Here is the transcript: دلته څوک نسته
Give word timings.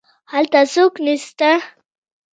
دلته 0.29 0.61
څوک 0.73 0.93
نسته 1.05 1.51